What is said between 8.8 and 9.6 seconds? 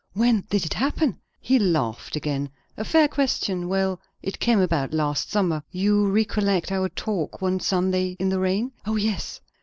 "O yes!"